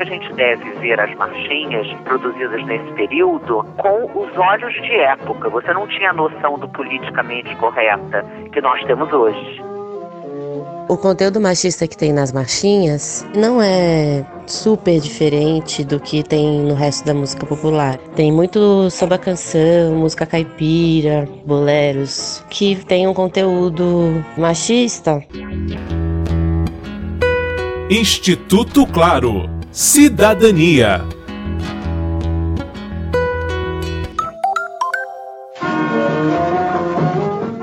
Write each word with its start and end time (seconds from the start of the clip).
A 0.00 0.04
gente 0.04 0.32
deve 0.32 0.70
ver 0.80 0.98
as 0.98 1.14
marchinhas 1.14 1.86
produzidas 2.04 2.64
nesse 2.66 2.92
período 2.94 3.64
com 3.76 4.04
os 4.18 4.36
olhos 4.36 4.72
de 4.74 4.94
época. 4.96 5.48
Você 5.48 5.72
não 5.72 5.86
tinha 5.86 6.12
noção 6.12 6.58
do 6.58 6.68
politicamente 6.68 7.54
correta 7.56 8.24
que 8.52 8.60
nós 8.60 8.82
temos 8.84 9.12
hoje. 9.12 9.62
O 10.86 10.98
conteúdo 10.98 11.40
machista 11.40 11.88
que 11.88 11.96
tem 11.96 12.12
nas 12.12 12.30
marchinhas 12.30 13.26
não 13.34 13.60
é 13.60 14.24
super 14.46 15.00
diferente 15.00 15.82
do 15.82 15.98
que 15.98 16.22
tem 16.22 16.60
no 16.60 16.74
resto 16.74 17.06
da 17.06 17.14
música 17.14 17.46
popular. 17.46 17.96
Tem 18.14 18.30
muito 18.30 18.90
samba 18.90 19.16
canção, 19.16 19.94
música 19.94 20.26
caipira, 20.26 21.26
boleros, 21.46 22.44
que 22.50 22.76
tem 22.84 23.08
um 23.08 23.14
conteúdo 23.14 24.22
machista. 24.36 25.24
Instituto 27.88 28.86
Claro. 28.86 29.48
Cidadania. 29.76 31.04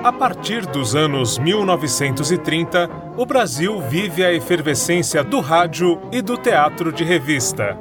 A 0.04 0.12
partir 0.12 0.66
dos 0.66 0.94
anos 0.94 1.40
1930, 1.40 2.90
o 3.16 3.26
Brasil 3.26 3.80
vive 3.80 4.26
a 4.26 4.34
efervescência 4.34 5.24
do 5.24 5.40
rádio 5.40 6.02
e 6.12 6.22
do 6.22 6.36
teatro 6.36 6.92
de 6.92 7.06
revista. 7.06 7.78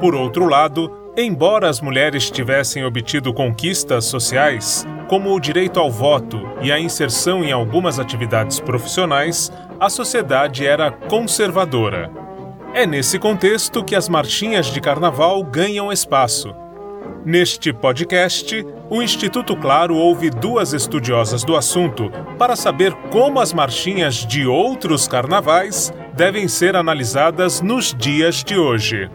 Por 0.00 0.14
outro 0.14 0.46
lado, 0.46 1.12
embora 1.14 1.68
as 1.68 1.82
mulheres 1.82 2.30
tivessem 2.30 2.82
obtido 2.82 3.34
conquistas 3.34 4.06
sociais, 4.06 4.86
como 5.06 5.34
o 5.34 5.38
direito 5.38 5.78
ao 5.78 5.90
voto 5.90 6.40
e 6.62 6.72
a 6.72 6.80
inserção 6.80 7.44
em 7.44 7.52
algumas 7.52 7.98
atividades 7.98 8.58
profissionais, 8.58 9.52
a 9.78 9.90
sociedade 9.90 10.66
era 10.66 10.90
conservadora. 10.90 12.24
É 12.76 12.86
nesse 12.86 13.18
contexto 13.18 13.82
que 13.82 13.96
as 13.96 14.06
marchinhas 14.06 14.66
de 14.66 14.82
carnaval 14.82 15.42
ganham 15.42 15.90
espaço 15.90 16.54
Neste 17.26 17.72
podcast, 17.72 18.64
o 18.88 19.02
Instituto 19.02 19.56
Claro 19.56 19.96
ouve 19.96 20.30
duas 20.30 20.72
estudiosas 20.72 21.42
do 21.42 21.56
assunto 21.56 22.08
para 22.38 22.54
saber 22.54 22.92
como 23.10 23.40
as 23.40 23.52
marchinhas 23.52 24.24
de 24.24 24.46
outros 24.46 25.08
carnavais 25.08 25.92
devem 26.14 26.46
ser 26.46 26.76
analisadas 26.76 27.60
nos 27.60 27.92
dias 27.92 28.44
de 28.44 28.56
hoje. 28.56 29.10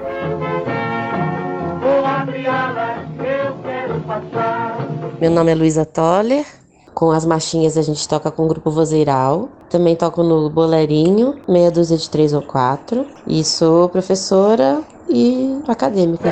Meu 5.22 5.32
nome 5.32 5.52
é 5.52 5.56
Luísa 5.56 5.86
Toller. 5.86 6.61
Com 6.94 7.12
as 7.12 7.26
marchinhas 7.26 7.78
a 7.78 7.82
gente 7.82 8.08
toca 8.08 8.32
com 8.32 8.44
o 8.44 8.48
grupo 8.48 8.70
Vozeiral. 8.70 9.50
Também 9.70 9.96
toco 9.96 10.24
no 10.24 10.50
Bolerinho, 10.50 11.40
meia 11.48 11.72
dúzia 11.72 11.98
de 11.98 12.10
três 12.10 12.34
ou 12.34 12.42
quatro. 12.42 13.08
E 13.26 13.44
sou 13.44 13.90
professora 13.90 14.84
e 15.10 15.62
acadêmica. 15.68 16.30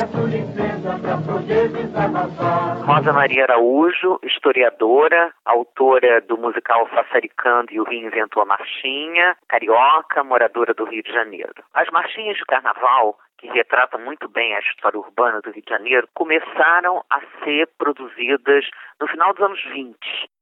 Rosa 2.85 3.13
Maria 3.13 3.43
Araújo, 3.43 4.19
historiadora, 4.23 5.33
autora 5.45 6.21
do 6.21 6.37
musical 6.37 6.87
Sassaricando 6.93 7.71
e 7.71 7.79
o 7.79 7.83
Rio 7.83 8.07
Inventou 8.07 8.43
a 8.43 8.45
Marchinha, 8.45 9.35
carioca, 9.47 10.23
moradora 10.23 10.73
do 10.73 10.85
Rio 10.85 11.03
de 11.03 11.11
Janeiro. 11.11 11.63
As 11.73 11.89
marchinhas 11.91 12.37
de 12.37 12.45
carnaval 12.45 13.17
que 13.39 13.47
retratam 13.47 14.01
muito 14.01 14.27
bem 14.27 14.53
a 14.53 14.59
história 14.59 14.99
urbana 14.99 15.39
do 15.41 15.51
Rio 15.51 15.63
de 15.63 15.69
Janeiro, 15.69 16.07
começaram 16.13 17.03
a 17.09 17.21
ser 17.43 17.69
produzidas 17.77 18.65
no 18.99 19.07
final 19.07 19.33
dos 19.33 19.43
anos 19.43 19.63
20. 19.73 19.95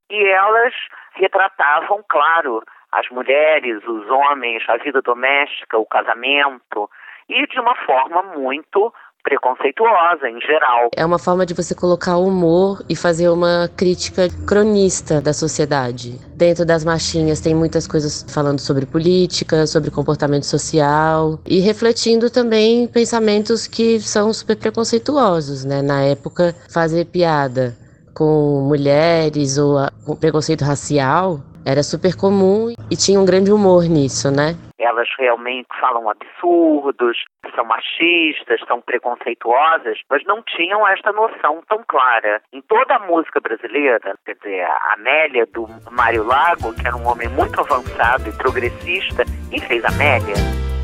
E 0.10 0.26
elas 0.30 0.74
retratavam, 1.16 2.04
claro, 2.08 2.64
as 2.92 3.10
mulheres, 3.10 3.84
os 3.86 4.10
homens, 4.10 4.64
a 4.70 4.78
vida 4.78 5.02
doméstica, 5.02 5.78
o 5.78 5.86
casamento, 5.86 6.90
e 7.30 7.46
de 7.48 7.60
uma 7.60 7.76
forma 7.86 8.24
muito 8.38 8.94
preconceituosa 9.28 10.30
em 10.30 10.40
geral. 10.40 10.90
É 10.96 11.06
uma 11.06 11.20
forma 11.20 11.46
de 11.46 11.54
você 11.54 11.76
colocar 11.76 12.16
humor 12.16 12.82
e 12.90 12.96
fazer 12.96 13.28
uma 13.28 13.70
crítica 13.76 14.30
cronista 14.48 15.20
da 15.20 15.34
sociedade. 15.34 16.18
Dentro 16.34 16.66
das 16.66 16.86
marchinhas 16.86 17.42
tem 17.42 17.54
muitas 17.54 17.86
coisas 17.86 18.26
falando 18.34 18.60
sobre 18.60 18.86
política, 18.86 19.68
sobre 19.68 19.92
comportamento 19.92 20.46
social 20.46 21.40
e 21.46 21.60
refletindo 21.60 22.32
também 22.32 22.88
pensamentos 22.88 23.68
que 23.68 24.00
são 24.00 24.32
super 24.32 24.56
preconceituosos, 24.56 25.66
né? 25.66 25.82
Na 25.82 26.02
época, 26.04 26.56
fazer 26.72 27.04
piada 27.06 27.76
com 28.18 28.66
mulheres 28.68 29.60
ou 29.60 29.78
com 30.04 30.16
preconceito 30.16 30.66
racial 30.66 31.38
era 31.64 31.84
super 31.84 32.16
comum 32.16 32.74
e 32.90 32.96
tinha 32.96 33.20
um 33.20 33.26
grande 33.26 33.52
humor 33.52 33.84
nisso, 33.84 34.32
né? 34.32 34.56
Elas 34.80 35.08
realmente 35.20 35.68
falam 35.80 36.10
absurdos, 36.10 37.18
são 37.54 37.66
machistas, 37.66 38.60
são 38.68 38.82
preconceituosas, 38.82 40.00
mas 40.10 40.24
não 40.26 40.42
tinham 40.44 40.88
esta 40.88 41.12
noção 41.12 41.62
tão 41.68 41.84
clara. 41.88 42.42
Em 42.54 42.62
toda 42.62 42.96
a 42.96 43.00
música 43.00 43.40
brasileira, 43.42 44.00
quer 44.26 44.36
dizer, 44.36 44.62
a 44.62 44.94
Amélia 44.94 45.46
do 45.46 45.68
Mário 45.92 46.24
Lago, 46.26 46.74
que 46.74 46.88
era 46.88 46.96
um 46.96 47.06
homem 47.06 47.28
muito 47.28 47.60
avançado 47.60 48.30
e 48.30 48.32
progressista, 48.32 49.26
e 49.52 49.60
fez 49.60 49.84
Amélia. 49.84 50.36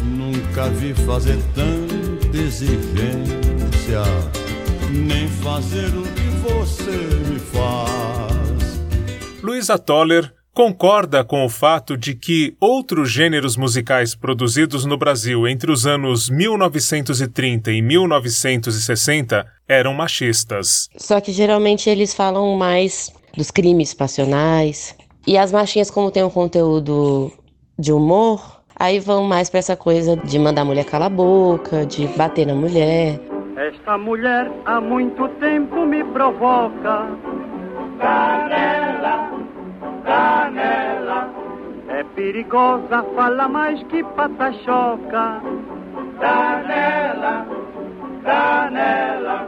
Nunca 0.04 0.68
vi 0.70 0.94
fazer 1.06 1.38
tanta 1.56 2.38
exigência, 2.38 4.04
nem 4.92 5.28
fazer 5.42 5.88
o 5.98 6.04
que 6.14 6.22
você 6.44 6.92
me 7.31 7.40
faz. 7.40 8.81
Luísa 9.42 9.80
Toller 9.80 10.34
concorda 10.54 11.24
com 11.24 11.46
o 11.46 11.50
fato 11.50 11.98
de 11.98 12.14
que 12.14 12.56
outros 12.59 13.09
gêneros 13.09 13.58
musicais 13.58 14.14
produzidos 14.14 14.86
no 14.86 14.98
Brasil 14.98 15.48
entre 15.48 15.72
os 15.72 15.88
anos 15.88 16.30
1930 16.30 17.72
e 17.72 17.82
1960 17.82 19.46
eram 19.68 19.94
machistas. 19.94 20.90
Só 20.98 21.20
que 21.20 21.32
geralmente 21.32 21.90
eles 21.90 22.14
falam 22.14 22.56
mais 22.56 23.12
dos 23.36 23.50
crimes 23.50 23.94
passionais. 23.94 24.96
E 25.26 25.38
as 25.38 25.52
marchinhas, 25.52 25.90
como 25.90 26.12
tem 26.12 26.24
um 26.24 26.30
conteúdo 26.30 27.32
de 27.80 27.92
humor, 27.92 28.62
aí 28.76 29.00
vão 29.00 29.24
mais 29.24 29.50
para 29.50 29.59
essa 29.59 29.76
coisa 29.76 30.18
de 30.18 30.38
mandar 30.38 30.62
a 30.62 30.66
mulher 30.66 30.86
calar 30.86 31.08
a 31.08 31.09
boca, 31.09 31.86
de 31.86 32.06
bater 32.08 32.46
na 32.46 32.53
mulher. 32.53 33.33
Esta 33.68 33.97
mulher 33.97 34.51
há 34.66 34.81
muito 34.81 35.28
tempo 35.40 35.85
me 35.85 36.03
provoca. 36.03 37.07
Canela 38.00 39.44
canela. 40.03 41.29
É 41.90 42.03
perigosa, 42.16 43.03
fala 43.16 43.47
mais 43.47 43.81
que 43.88 44.03
patachoca. 44.03 45.41
Canela, 46.19 47.46
canela. 48.23 49.47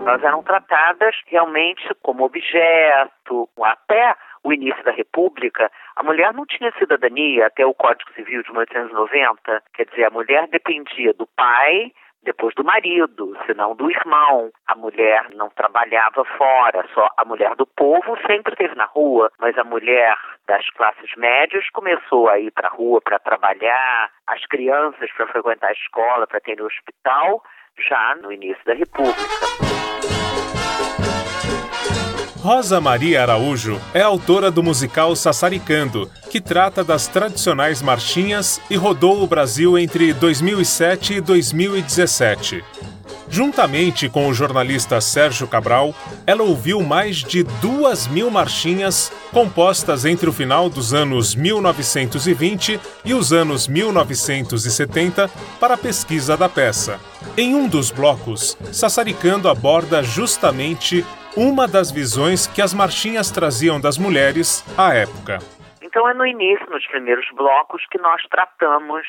Elas 0.00 0.22
eram 0.22 0.42
tratadas 0.42 1.16
realmente 1.26 1.82
como 2.02 2.24
objeto. 2.24 3.48
Até 3.60 4.14
o 4.44 4.52
início 4.52 4.82
da 4.84 4.92
República, 4.92 5.70
a 5.96 6.02
mulher 6.02 6.32
não 6.32 6.46
tinha 6.46 6.72
cidadania 6.78 7.46
até 7.46 7.66
o 7.66 7.74
Código 7.74 8.12
Civil 8.14 8.42
de 8.42 8.52
1890. 8.52 9.62
Quer 9.74 9.86
dizer, 9.86 10.04
a 10.04 10.10
mulher 10.10 10.46
dependia 10.48 11.12
do 11.14 11.26
pai 11.26 11.92
depois 12.26 12.54
do 12.54 12.64
marido, 12.64 13.34
senão 13.46 13.74
do 13.74 13.90
irmão. 13.90 14.50
A 14.66 14.74
mulher 14.74 15.30
não 15.34 15.48
trabalhava 15.48 16.24
fora, 16.36 16.84
só 16.92 17.08
a 17.16 17.24
mulher 17.24 17.54
do 17.54 17.64
povo 17.64 18.18
sempre 18.26 18.52
esteve 18.52 18.74
na 18.74 18.84
rua, 18.84 19.30
mas 19.38 19.56
a 19.56 19.64
mulher 19.64 20.18
das 20.46 20.68
classes 20.70 21.10
médias 21.16 21.64
começou 21.70 22.28
a 22.28 22.38
ir 22.38 22.50
para 22.50 22.68
a 22.68 22.70
rua 22.70 23.00
para 23.00 23.18
trabalhar, 23.18 24.10
as 24.26 24.44
crianças 24.46 25.10
para 25.12 25.28
frequentar 25.28 25.68
a 25.68 25.72
escola, 25.72 26.26
para 26.26 26.40
ter 26.40 26.56
no 26.56 26.66
hospital, 26.66 27.42
já 27.78 28.16
no 28.16 28.32
início 28.32 28.62
da 28.66 28.74
República. 28.74 29.16
Rosa 32.46 32.80
Maria 32.80 33.22
Araújo 33.22 33.80
é 33.92 34.00
autora 34.00 34.52
do 34.52 34.62
musical 34.62 35.16
Sassaricando, 35.16 36.08
que 36.30 36.40
trata 36.40 36.84
das 36.84 37.08
tradicionais 37.08 37.82
marchinhas 37.82 38.60
e 38.70 38.76
rodou 38.76 39.20
o 39.20 39.26
Brasil 39.26 39.76
entre 39.76 40.12
2007 40.12 41.14
e 41.14 41.20
2017. 41.20 42.62
Juntamente 43.28 44.08
com 44.08 44.28
o 44.28 44.32
jornalista 44.32 45.00
Sérgio 45.00 45.48
Cabral, 45.48 45.92
ela 46.24 46.44
ouviu 46.44 46.80
mais 46.82 47.16
de 47.16 47.42
duas 47.42 48.06
mil 48.06 48.30
marchinhas 48.30 49.10
compostas 49.32 50.04
entre 50.04 50.30
o 50.30 50.32
final 50.32 50.70
dos 50.70 50.94
anos 50.94 51.34
1920 51.34 52.78
e 53.04 53.12
os 53.12 53.32
anos 53.32 53.66
1970 53.66 55.28
para 55.58 55.74
a 55.74 55.76
pesquisa 55.76 56.36
da 56.36 56.48
peça. 56.48 57.00
Em 57.36 57.56
um 57.56 57.66
dos 57.66 57.90
blocos, 57.90 58.56
Sassaricando 58.70 59.48
aborda 59.48 60.00
justamente 60.00 61.04
uma 61.36 61.68
das 61.68 61.90
visões 61.90 62.46
que 62.46 62.62
as 62.62 62.72
marchinhas 62.72 63.30
traziam 63.30 63.78
das 63.78 63.98
mulheres 63.98 64.64
à 64.78 64.94
época. 64.94 65.38
Então 65.82 66.08
é 66.08 66.14
no 66.14 66.26
início, 66.26 66.66
nos 66.70 66.86
primeiros 66.86 67.26
blocos, 67.34 67.84
que 67.90 67.98
nós 67.98 68.22
tratamos 68.30 69.06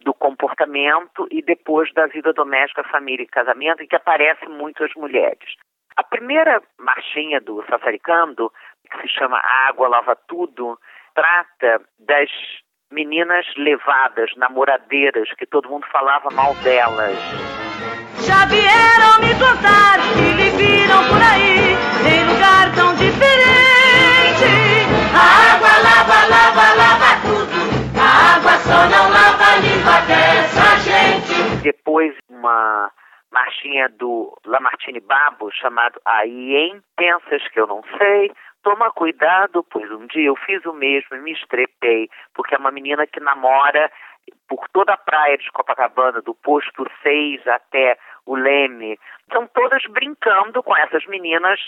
do 0.00 0.12
comportamento 0.12 1.28
e 1.30 1.40
depois 1.40 1.92
da 1.94 2.06
vida 2.06 2.32
doméstica, 2.32 2.82
família 2.82 3.22
e 3.22 3.28
casamento, 3.28 3.84
em 3.84 3.86
que 3.86 3.94
aparecem 3.94 4.48
muito 4.48 4.82
as 4.82 4.92
mulheres. 4.94 5.54
A 5.96 6.02
primeira 6.02 6.60
marchinha 6.76 7.40
do 7.40 7.64
Sassaricando, 7.70 8.52
que 8.90 9.02
se 9.02 9.08
chama 9.08 9.40
Água 9.68 9.88
Lava 9.88 10.16
Tudo, 10.26 10.76
trata 11.14 11.82
das 12.00 12.30
meninas 12.90 13.46
levadas, 13.56 14.30
namoradeiras, 14.36 15.32
que 15.34 15.46
todo 15.46 15.68
mundo 15.68 15.86
falava 15.92 16.30
mal 16.30 16.52
delas. 16.56 17.69
Já 18.22 18.44
vieram 18.46 19.20
me 19.20 19.32
contar 19.34 19.98
que 20.14 20.32
lhe 20.34 20.50
viram 20.50 21.08
por 21.08 21.22
aí, 21.22 21.76
em 22.06 22.24
lugar 22.26 22.74
tão 22.74 22.94
diferente. 22.94 24.44
A 25.14 25.54
água 25.54 25.72
lava, 25.82 26.28
lava, 26.28 26.74
lava 26.74 27.10
tudo. 27.22 27.56
A 27.98 28.36
água 28.36 28.52
só 28.58 28.86
não 28.88 29.10
lava 29.10 29.44
a 29.44 29.56
língua 29.56 30.00
dessa 30.06 30.76
gente. 30.80 31.62
Depois, 31.62 32.14
uma 32.28 32.90
marchinha 33.32 33.88
do 33.88 34.36
Lamartine 34.44 35.00
Babo, 35.00 35.50
chamado 35.52 36.00
Aí, 36.04 36.56
hein? 36.56 36.82
Pensas 36.96 37.46
que 37.48 37.58
eu 37.58 37.66
não 37.66 37.82
sei? 37.96 38.32
Toma 38.62 38.90
cuidado, 38.92 39.64
pois 39.70 39.90
um 39.90 40.06
dia 40.06 40.26
eu 40.26 40.36
fiz 40.36 40.62
o 40.66 40.74
mesmo 40.74 41.16
e 41.16 41.20
me 41.20 41.32
estrepei, 41.32 42.10
porque 42.34 42.54
é 42.54 42.58
uma 42.58 42.70
menina 42.70 43.06
que 43.06 43.18
namora 43.18 43.90
por 44.48 44.68
toda 44.72 44.92
a 44.92 44.96
praia 44.96 45.38
de 45.38 45.50
Copacabana, 45.52 46.20
do 46.20 46.34
posto 46.34 46.86
6 47.02 47.46
até 47.46 47.96
o 48.26 48.34
Leme. 48.34 48.98
São 49.32 49.46
todas 49.48 49.82
brincando 49.90 50.62
com 50.62 50.76
essas 50.76 51.04
meninas 51.06 51.60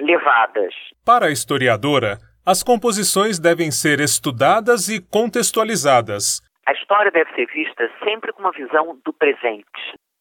levadas. 0.00 0.74
Para 1.04 1.26
a 1.26 1.30
historiadora, 1.30 2.18
as 2.46 2.62
composições 2.62 3.38
devem 3.38 3.70
ser 3.70 4.00
estudadas 4.00 4.88
e 4.88 5.00
contextualizadas. 5.00 6.40
A 6.66 6.72
história 6.72 7.10
deve 7.10 7.32
ser 7.34 7.46
vista 7.46 7.90
sempre 8.04 8.32
com 8.32 8.40
uma 8.40 8.52
visão 8.52 8.98
do 9.04 9.12
presente. 9.12 9.66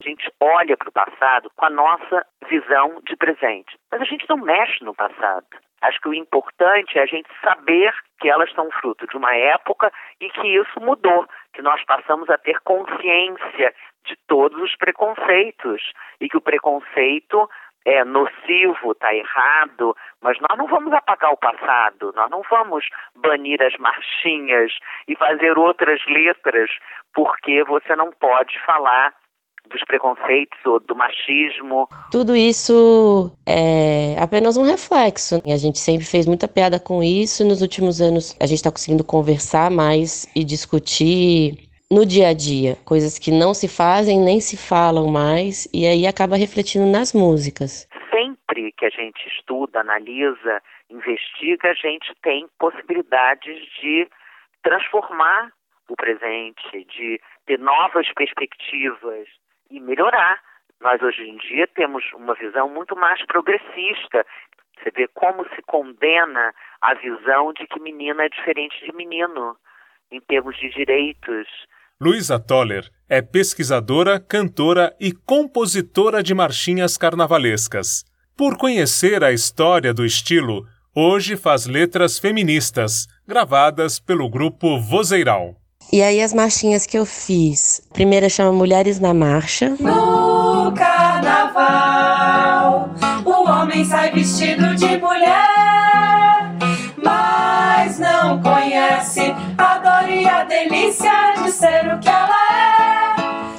A 0.02 0.10
gente 0.10 0.32
olha 0.40 0.78
para 0.78 0.90
o 0.90 0.92
passado 0.92 1.52
com 1.56 1.66
a 1.66 1.70
nossa 1.70 2.26
visão 2.50 3.02
de 3.08 3.16
presente. 3.16 3.78
Mas 3.92 4.02
a 4.02 4.06
gente 4.06 4.26
não 4.30 4.38
mexe 4.38 4.84
no 4.84 4.94
passado. 4.94 5.48
Acho 5.82 6.00
que 6.02 6.10
o 6.10 6.14
importante 6.14 6.98
é 6.98 7.04
a 7.04 7.06
gente 7.06 7.30
saber 7.42 7.94
que 8.20 8.30
elas 8.30 8.52
são 8.54 8.70
fruto 8.72 9.06
de 9.08 9.16
uma 9.16 9.36
época 9.36 9.92
e 10.20 10.30
que 10.30 10.48
isso 10.48 10.80
mudou, 10.80 11.28
que 11.58 11.64
nós 11.64 11.84
passamos 11.86 12.30
a 12.30 12.38
ter 12.38 12.60
consciência 12.60 13.74
de 14.06 14.16
todos 14.28 14.62
os 14.62 14.76
preconceitos. 14.76 15.82
E 16.22 16.30
que 16.30 16.38
o 16.38 16.42
preconceito 16.42 17.50
é 17.84 18.06
nocivo, 18.06 18.92
está 18.92 19.12
errado, 19.16 19.96
mas 20.22 20.38
nós 20.40 20.56
não 20.56 20.68
vamos 20.68 20.94
apagar 20.94 21.32
o 21.32 21.38
passado, 21.38 22.14
nós 22.16 22.30
não 22.30 22.44
vamos 22.48 22.86
banir 23.16 23.60
as 23.64 23.76
marchinhas 23.78 24.72
e 25.08 25.16
fazer 25.16 25.58
outras 25.58 26.06
letras, 26.06 26.70
porque 27.14 27.64
você 27.64 27.96
não 27.96 28.12
pode 28.12 28.60
falar 28.66 29.16
dos 29.68 29.84
preconceitos 29.86 30.58
ou 30.66 30.80
do 30.80 30.96
machismo. 30.96 31.88
Tudo 32.12 32.36
isso 32.36 33.32
é 33.46 34.16
apenas 34.20 34.58
um 34.58 34.64
reflexo. 34.64 35.42
A 35.46 35.58
gente 35.58 35.80
sempre 35.80 36.06
fez 36.06 36.26
muita 36.26 36.48
piada 36.48 36.80
com 36.80 37.04
isso. 37.04 37.46
Nos 37.46 37.62
últimos 37.62 38.02
anos, 38.02 38.36
a 38.40 38.46
gente 38.46 38.58
está 38.58 38.72
conseguindo 38.72 39.04
conversar 39.04 39.70
mais 39.70 40.26
e 40.36 40.44
discutir 40.44 41.68
no 41.90 42.06
dia 42.06 42.30
a 42.30 42.34
dia, 42.34 42.76
coisas 42.84 43.18
que 43.18 43.32
não 43.32 43.54
se 43.54 43.68
fazem 43.68 44.20
nem 44.20 44.42
se 44.42 44.58
falam 44.58 45.08
mais, 45.08 45.70
e 45.74 45.88
aí 45.88 46.06
acaba 46.06 46.36
refletindo 46.36 46.86
nas 46.86 47.14
músicas. 47.14 47.88
Sempre 48.12 48.74
que 48.74 48.86
a 48.86 48.90
gente 48.90 49.26
estuda, 49.28 49.80
analisa, 49.80 50.62
investiga, 50.90 51.72
a 51.72 51.74
gente 51.74 52.14
tem 52.22 52.46
possibilidades 52.60 53.58
de 53.82 54.06
transformar 54.64 55.52
o 55.90 55.96
presente, 55.96 56.86
de 56.98 57.22
ter 57.46 57.58
novas 57.58 58.12
perspectivas, 58.14 59.28
e 59.70 59.80
melhorar. 59.80 60.42
Nós 60.82 61.02
hoje 61.02 61.24
em 61.24 61.38
dia 61.38 61.68
temos 61.68 62.04
uma 62.14 62.36
visão 62.36 62.70
muito 62.70 62.96
mais 62.96 63.26
progressista. 63.26 64.26
Você 64.78 64.92
vê 64.92 65.08
como 65.08 65.44
se 65.56 65.62
condena 65.64 66.54
a 66.82 66.94
visão 66.94 67.52
de 67.54 67.66
que 67.68 67.80
menina 67.80 68.24
é 68.24 68.30
diferente 68.30 68.86
de 68.86 68.94
menino, 68.94 69.58
em 70.12 70.22
termos 70.22 70.56
de 70.58 70.70
direitos. 70.70 71.48
Luísa 72.00 72.40
Toller 72.40 72.84
é 73.10 73.24
pesquisadora, 73.24 74.20
cantora 74.20 74.96
e 75.00 75.12
compositora 75.12 76.22
de 76.22 76.36
marchinhas 76.36 76.96
carnavalescas. 76.96 78.06
Por 78.38 78.56
conhecer 78.56 79.24
a 79.24 79.32
história 79.32 79.92
do 79.96 80.06
estilo, 80.06 80.68
hoje 80.96 81.36
faz 81.36 81.66
letras 81.66 82.20
feministas, 82.20 83.08
gravadas 83.28 84.00
pelo 84.00 84.30
grupo 84.30 84.80
Vozeirão. 84.80 85.56
E 85.92 86.02
aí 86.04 86.22
as 86.22 86.34
marchinhas 86.34 86.86
que 86.86 86.98
eu 86.98 87.06
fiz. 87.06 87.82
A 87.92 87.94
primeira 87.94 88.28
chama 88.28 88.52
Mulheres 88.52 89.00
na 89.00 89.14
Marcha. 89.14 89.70
No 89.80 90.74
carnaval, 90.74 92.20
o 93.24 93.50
homem 93.50 93.86
sai 93.86 94.12
vestido 94.12 94.76
de 94.76 94.98
mulher, 94.98 96.52
mas 97.02 98.00
não 98.00 98.42
conhece 98.42 99.34
a 99.58 99.78
dor 99.78 100.10
e 100.10 100.28
a 100.28 100.44
delícia 100.44 101.34
de 101.42 101.52
ser 101.52 101.94
o 101.94 102.00
que 102.00 102.10
ela 102.10 102.36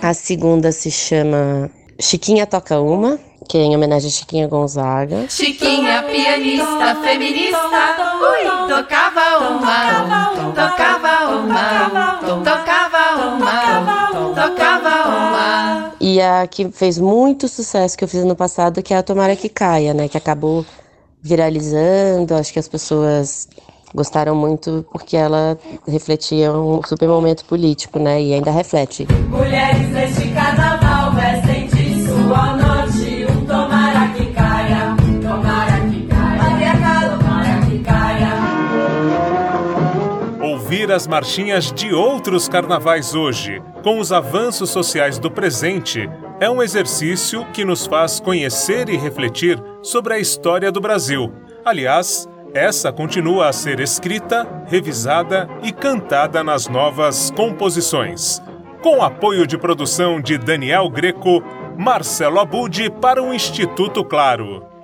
é. 0.02 0.06
A 0.06 0.12
segunda 0.12 0.70
se 0.70 0.90
chama 0.90 1.70
Chiquinha 1.98 2.46
Toca 2.46 2.78
Uma, 2.78 3.18
que 3.48 3.56
é 3.56 3.62
em 3.62 3.74
homenagem 3.74 4.08
a 4.08 4.12
Chiquinha 4.12 4.46
Gonzaga. 4.46 5.26
Chiquinha, 5.28 6.02
pianista, 6.02 6.96
feminista, 7.02 7.96
ui, 8.20 8.68
tocava 8.68 9.48
uma, 9.48 10.52
tocava 10.54 11.34
uma, 11.34 12.18
tocava 12.44 13.26
uma, 13.26 14.34
tocava 14.34 15.08
uma. 15.08 15.92
E 15.98 16.20
a 16.20 16.46
que 16.46 16.70
fez 16.70 16.98
muito 16.98 17.48
sucesso 17.48 17.96
que 17.96 18.04
eu 18.04 18.08
fiz 18.08 18.22
no 18.22 18.36
passado, 18.36 18.82
que 18.82 18.92
é 18.92 18.98
a 18.98 19.02
Tomara 19.02 19.34
que 19.34 19.48
Caia, 19.48 19.94
né? 19.94 20.08
Que 20.08 20.18
acabou 20.18 20.66
viralizando, 21.22 22.34
acho 22.34 22.52
que 22.52 22.58
as 22.58 22.68
pessoas 22.68 23.48
gostaram 23.94 24.34
muito 24.34 24.84
porque 24.92 25.16
ela 25.16 25.58
refletia 25.86 26.52
um 26.52 26.82
super 26.82 27.08
momento 27.08 27.46
político, 27.46 27.98
né? 27.98 28.22
E 28.22 28.34
ainda 28.34 28.50
reflete. 28.50 29.08
Mulheres 29.30 29.88
deste 29.88 30.28
carnaval 30.34 30.87
Ouvir 40.78 40.92
as 40.92 41.08
marchinhas 41.08 41.72
de 41.72 41.92
outros 41.92 42.48
carnavais 42.48 43.12
hoje, 43.12 43.60
com 43.82 43.98
os 43.98 44.12
avanços 44.12 44.70
sociais 44.70 45.18
do 45.18 45.28
presente, 45.28 46.08
é 46.38 46.48
um 46.48 46.62
exercício 46.62 47.44
que 47.46 47.64
nos 47.64 47.84
faz 47.84 48.20
conhecer 48.20 48.88
e 48.88 48.96
refletir 48.96 49.60
sobre 49.82 50.14
a 50.14 50.20
história 50.20 50.70
do 50.70 50.80
Brasil. 50.80 51.32
Aliás, 51.64 52.28
essa 52.54 52.92
continua 52.92 53.48
a 53.48 53.52
ser 53.52 53.80
escrita, 53.80 54.46
revisada 54.68 55.48
e 55.64 55.72
cantada 55.72 56.44
nas 56.44 56.68
novas 56.68 57.32
composições. 57.32 58.40
Com 58.80 59.02
apoio 59.02 59.48
de 59.48 59.58
produção 59.58 60.20
de 60.20 60.38
Daniel 60.38 60.88
Greco, 60.88 61.42
Marcelo 61.76 62.38
Abud 62.38 62.88
para 63.00 63.20
o 63.20 63.34
Instituto 63.34 64.04
Claro. 64.04 64.77